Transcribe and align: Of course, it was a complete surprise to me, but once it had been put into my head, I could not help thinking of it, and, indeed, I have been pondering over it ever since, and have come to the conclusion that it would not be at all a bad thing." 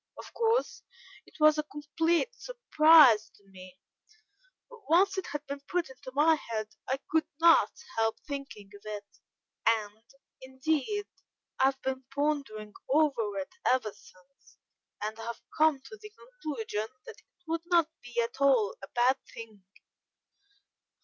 Of 0.17 0.33
course, 0.33 0.81
it 1.27 1.39
was 1.39 1.59
a 1.59 1.69
complete 1.69 2.33
surprise 2.33 3.29
to 3.35 3.43
me, 3.45 3.77
but 4.67 4.79
once 4.89 5.15
it 5.15 5.27
had 5.27 5.45
been 5.45 5.59
put 5.67 5.91
into 5.91 6.11
my 6.15 6.33
head, 6.33 6.69
I 6.89 6.97
could 7.11 7.27
not 7.39 7.69
help 7.97 8.19
thinking 8.21 8.71
of 8.75 8.81
it, 8.83 9.05
and, 9.67 10.01
indeed, 10.41 11.05
I 11.59 11.65
have 11.65 11.81
been 11.83 12.03
pondering 12.11 12.73
over 12.89 13.37
it 13.37 13.53
ever 13.63 13.93
since, 13.93 14.57
and 15.03 15.19
have 15.19 15.39
come 15.55 15.79
to 15.81 15.97
the 15.97 16.09
conclusion 16.09 16.87
that 17.05 17.19
it 17.19 17.43
would 17.47 17.61
not 17.67 17.87
be 18.01 18.19
at 18.23 18.41
all 18.41 18.75
a 18.81 18.87
bad 18.87 19.17
thing." 19.31 19.63